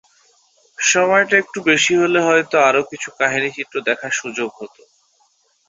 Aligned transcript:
সময়টা 0.77 1.35
একটু 1.37 1.59
বেশি 1.69 1.93
হলে 2.01 2.19
হয়তো 2.27 2.55
আরও 2.69 2.81
কিছু 2.91 3.09
কাহিনিচিত্র 3.19 3.75
দেখার 3.87 4.13
সুযোগ 4.21 4.49
হতো। 4.59 4.81